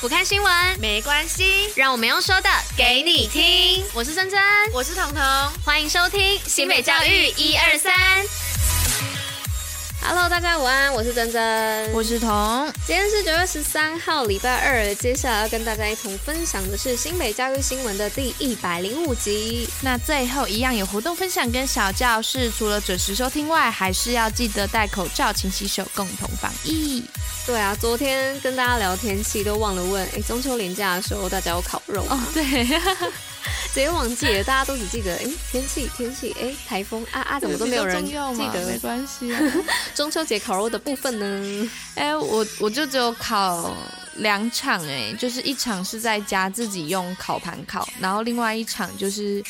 [0.00, 3.84] 不看新闻没关系，让我们用说的给你听。
[3.92, 4.40] 我是珍珍，
[4.72, 5.20] 我是彤彤，
[5.64, 7.92] 欢迎收听新北教育一二三。
[10.10, 12.66] Hello，大家午安，我是珍珍，我是彤。
[12.86, 14.94] 今天是九月十三号，礼拜二。
[14.94, 19.68] 接下来要跟大家一同分享的是新北教育新闻的第一百零五集。
[19.82, 27.04] 那最后一样有活动分享跟小教室，除了准时收听外，还是要记得戴口罩、勤洗手，共同防疫。
[27.44, 32.18] 对啊，昨天跟大家聊天气都忘了问，哎，中秋连假的时候大家有烤肉吗？
[32.18, 32.66] 哦，对，
[33.72, 38.66] 直接忘记了，大家都只记得，哎，天气天气，哎，台风啊啊，怎么都没有人记得？
[38.66, 39.40] 没关系啊。
[39.94, 41.70] 中秋节烤肉的部分呢？
[41.94, 43.76] 哎，我我就只有烤
[44.16, 49.44] 两场，哎，就是一场是在家自己用烤盘烤，然后另外一场就是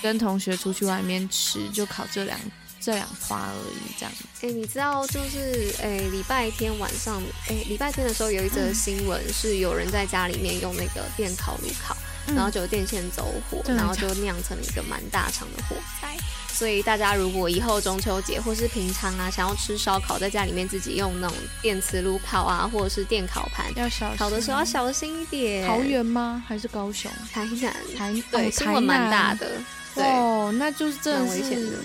[0.00, 2.38] 跟同学出去外面吃，就烤这两。
[2.84, 4.12] 这两花而已，这样。
[4.40, 16.08] 哎、欸，你知道，就是哎，礼拜天晚上，哎，礼拜天的时候有一则新闻，是有人在家里面用那个电烤炉烤，嗯、然后就电线走火，嗯、然后就酿成了一个蛮大场的火灾。
[16.52, 25.66] 所以大家如果以后中秋节或是平常啊，想要吃烧烤，在家里面自己用那种电磁炉烤啊，或者是电烤盘，要小心，烤的时候要小心一点。
[25.66, 26.44] 桃园吗？
[26.46, 27.10] 还是高雄？
[27.32, 29.50] 台南，台对，新闻蛮大的。
[29.94, 31.78] 对哦，那就是真的是危险的。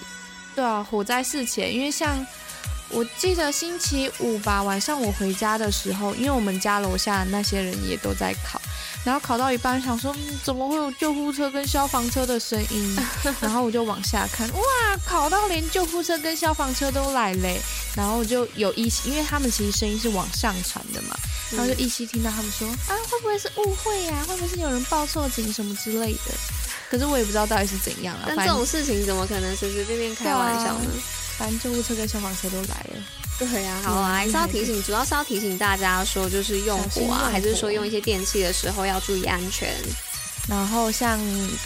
[0.53, 2.23] 对啊，火灾事前，因为像
[2.89, 8.61] 我记得星期五吧，晚上我回家的时候，因为我们家楼下那些人也都在烤，
[9.08, 12.97] 然后考到一半，想说、嗯、怎么会有救护车跟消防车的声音？
[13.39, 14.61] 然后我就往下看，哇，
[15.05, 17.58] 考到连救护车跟消防车都来嘞！
[17.95, 21.16] 然后我就有依稀，因为他们其实声音是往上传的嘛，
[21.52, 24.25] 然后就依稀听到他们说啊，会不会是误会呀、啊？
[24.27, 26.33] 会不会是有人报错警什么之类的？
[26.92, 28.23] 可是我也不知道到底是怎样啊。
[28.27, 30.92] 但这种事情怎么可能随随便便开玩笑呢？
[31.38, 32.95] 反正救护车跟消防车都来了。
[33.39, 39.69] 对呀、啊，好啊，还是要提醒，主要是要提醒大家说，就是用火啊，还是说用一些电器的时候要注意安全。
[40.49, 41.19] 然后像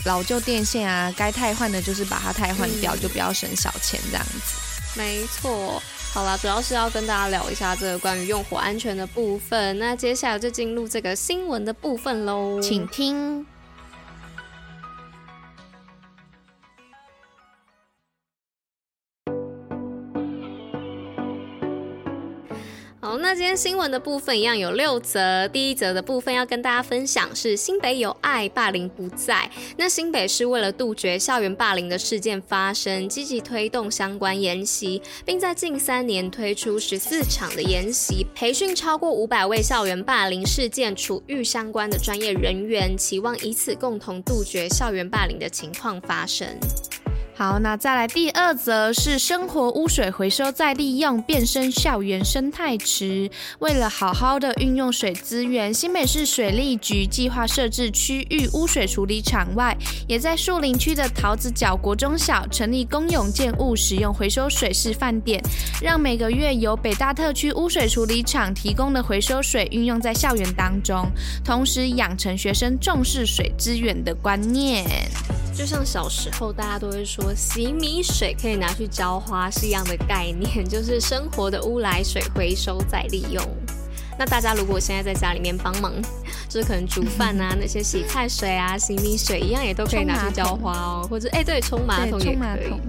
[0.05, 4.99] 老旧电线啊，该汰换的就是把它汰换掉，嗯、就不要省小钱这样子。
[4.99, 5.82] 没错。
[6.14, 9.80] 好啦，主要是要跟大家聊一下这个关于用火安全的部分。
[9.80, 13.45] 那接下来就进入这个新闻的部分喽，请听。
[23.04, 25.48] 好，那今天新闻的部分一样有六则。
[25.48, 29.50] 第一则的部分要跟大家分享是新北有爱，霸凌不在。
[29.76, 46.48] 那新北市为了杜绝校园霸凌的事件发生，积极推动相关研习，并在近三年推出十四场的研习，培训超过五百位校园霸凌事件处遇相关的专业人员，期望以此共同杜绝校园霸凌的情况发生。
[47.41, 53.27] 好，那再来第二则是生活污水回收再利用，变身校园生态池。
[53.57, 59.75] 为了好好的运用水资源，新北市水利局计划设置区域污水处理厂外，
[60.07, 65.41] 也在树林区的桃子角国中小成立公用建物使用回收水示范点，
[65.81, 71.09] 让每个月由北大特区污水处理厂提供的回收水运用在校园当中，
[71.43, 74.85] 同时养成学生重视水资源的观念。
[75.61, 83.61] 就像小时候大家都会说洗米水可以拿去浇花是一样的概念， 就是生活的污来水回收再利用。
[84.21, 85.92] 那大家如果现在在家里面帮忙，
[86.48, 92.80] 就是可能煮饭啊，那些洗菜水啊、洗米水一样，也都可以拿去浇花哦，或者哎、欸，对，冲马桶也可以。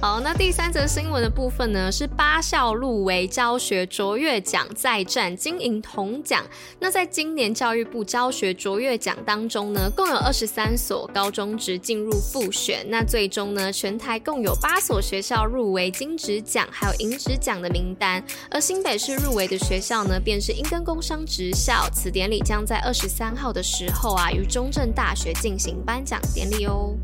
[0.00, 6.42] 好，那第三则新闻的部分呢，是八校入围教学卓越奖，再战金银铜奖。
[6.80, 12.86] 那在今年教育部教学卓越奖当中呢，共有二十三所高中职进入复选。
[12.88, 18.24] 那最终呢，全台共有八所学校入围金职奖，还有银职奖的名单。
[18.50, 21.88] 而新北市入围的学校呢，便是英工商职校。
[21.92, 26.96] 此典礼将在二十三号的时候啊，于中正大学进行颁奖典礼哦。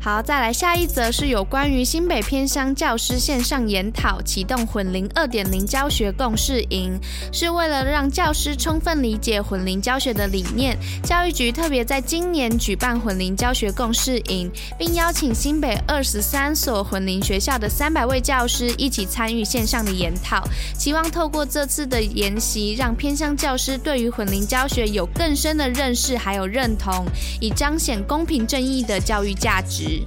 [0.00, 6.98] 好，再来下一则是有关于新北偏乡教师线上研讨，启动混龄二点零教学共识营，
[7.32, 10.76] 是为了让教师充分理解混龄教学的理念。
[11.02, 20.44] 教育局特别在今年举办混龄教学共识营，并邀请新北二十三所混龄学校的三百位教师一起参与线上的研讨，
[20.78, 27.06] 希望透过这次的研习，让偏乡教师对于混龄教学有更深的认识还有认同，
[27.40, 29.73] 以彰显公平正义的教育价值。
[29.74, 30.06] 值。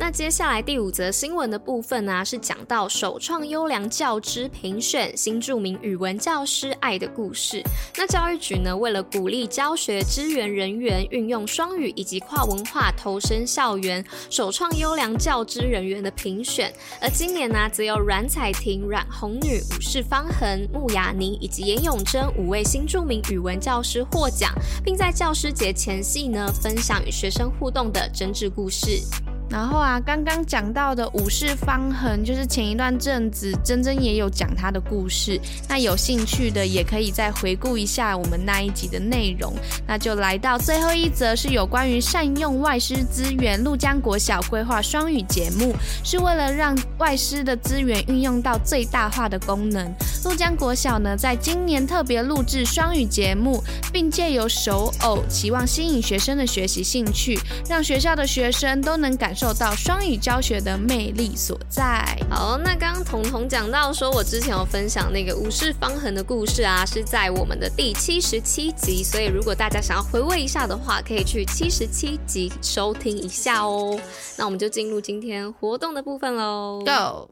[0.00, 7.62] 那接下来第五则新闻的部分呢、是讲到首创优良教资评选新著名语文教师爱的故事。
[7.98, 16.72] 那教育局呢，为了鼓励教学支援人员运用双语以及跨文化投身校园，首创优良教资人员的评选。
[16.98, 24.50] 而今年呢、则由阮彩婷、阮红女、武士方恒、穆雅妮以及严永珍五位新著名语文教师获奖，
[24.82, 29.02] 并在教师节前夕呢，分享与学生互动的真挚故事。
[29.50, 35.40] 然后啊，刚刚讲到的武士方恒，就是前一段阵子珍珍也有讲他的故事。
[35.68, 39.52] 那有兴趣的也可以再回顾一下我们那一集的内容。
[39.86, 43.62] 那就来到最后一则，是有关于善用外师资源。
[43.64, 45.74] 陆江国小规划双语节目，
[46.04, 49.92] 是为了让外师的资源运用到最大化的功能。
[50.24, 53.62] 陆江国小呢，在今年特别录制双语节目，
[53.92, 57.36] 并借由手偶，期望吸引学生的学习兴趣，
[57.68, 59.50] 让学校的学生都能感受。
[59.60, 62.16] 到双语教学的魅力所在。
[62.30, 74.00] 好，那刚刚彤彤讲到说，我之前有分享那个武士方恒的故事啊，是在我们的第七十七集，所以如果大家想要回味一下的话，可以去七十七集收听一下哦。
[74.38, 77.28] 那我们就进入今天活动的部分喽，Go！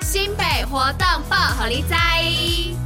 [0.00, 2.81] 新北活动报虎哩知。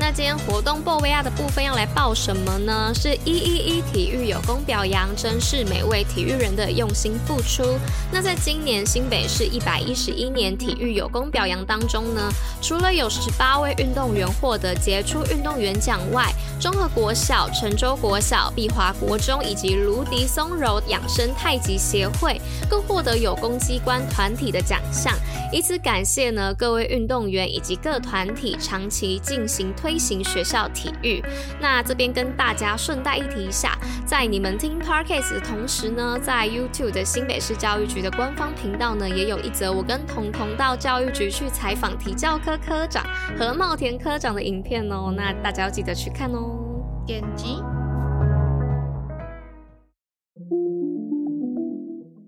[0.00, 2.92] 那今天活动报尾亚的部分要来报什么呢？
[2.94, 7.76] 是一一一体育有功表扬，珍视每位体育人的用心付出。
[8.12, 12.30] 那在今年新北市一百一十一年体育有功表扬当中呢，
[12.62, 22.40] 除了有十八位运动员获得杰出运动员奖外，中和国小、成州国小、碧华国中以及芦笛松柔养生太极协会
[22.70, 25.12] 更获得有功机关团体的奖项，
[25.52, 29.87] 以此感谢呢各位运动员以及各团体长期进行推。
[29.88, 31.24] 推行学校体育，
[31.58, 33.72] 那这边跟大家顺带一提一下，
[34.04, 43.02] 在你们听 Podcast 的同时呢，在 YouTube 的新北市教育局的官方频道呢，也有一则我跟彤彤到教育局去采访体教科科长
[43.38, 46.66] 和茂田科长的影片哦，那大家要记得去看哦。
[47.06, 47.56] 点击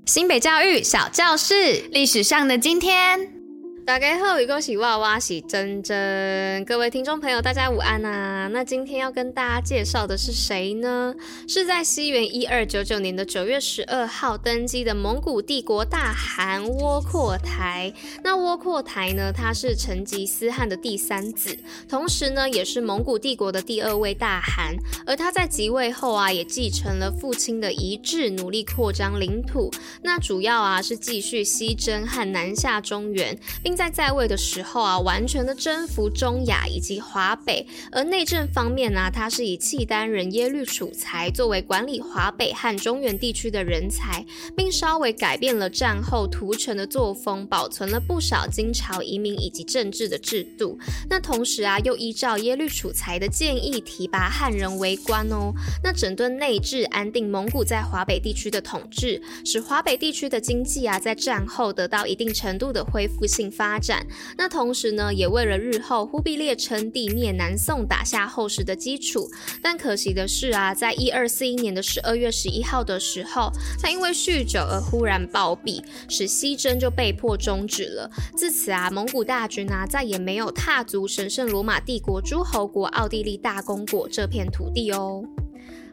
[0.07, 3.40] 新北教育小教室，历史上的今天。
[3.91, 6.65] 大家好，一个是娃娃，是珍珍。
[6.65, 8.47] 各位听众朋友，大家午安啊！
[8.53, 11.13] 那今天要跟大家介绍的是谁呢？
[11.49, 17.93] 是在西元一二九九年的九月十二号登基的蒙古帝国大汗窝阔台。
[18.23, 21.59] 那窝阔台呢，他是成吉思汗的第三子，
[21.89, 24.73] 同时呢，也是蒙古帝国的第二位大汗。
[25.05, 29.69] 而他在即位后啊，也继承了父亲的遗志，努力扩张领土。
[30.05, 44.23] 那主要啊，是继续西征和南下中原，并在在位的时候啊，完全的征服中亚以及华北，而内政方面呢、他是以契丹人耶律楚材作为管理华北和中原地区的人才，
[44.55, 50.79] 并稍微改变了战后屠城的作风，保存了不少金朝移民以及政治的制度。
[51.09, 55.55] 那同时啊，又依照耶律楚材的建议提拔汉人为官哦。
[55.83, 64.07] 那整顿内治，安定蒙古在华北地区的统治，使华北地区的经济啊，在战后得到一定程度的恢复性发展。
[64.39, 69.29] 那同时呢，也为了日后忽必烈称帝灭南宋打下厚实的基础。
[69.63, 78.11] 但可惜的是啊，在一二四一年的十二月十一号的时候，他因为酗酒而忽然暴毙，使西征就被迫终止了。
[78.35, 85.23] 自此啊，蒙古大军啊再也没有踏足神圣罗马帝国诸侯国奥地利大公国这片土地哦。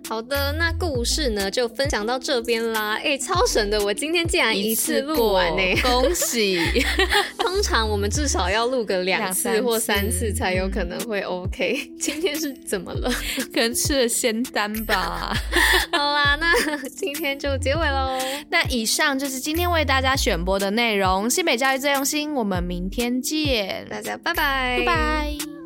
[0.07, 2.95] 好的，那故事呢就分享到这边啦。
[2.95, 6.59] 哎、欸，超神的，我今天竟然一次录完呢、欸，恭喜！
[7.37, 11.91] 通常我们至少要录个两次或三次才有可能会 OK。
[11.99, 13.11] 今天是怎么了？
[13.53, 15.35] 可能吃了仙丹吧。
[15.91, 18.17] 好啦，那今天就结尾喽。
[18.49, 21.29] 那以上就是今天为大家选播的内容。
[21.29, 25.56] 新北教育最用心，我们明天见，大家拜拜，拜拜。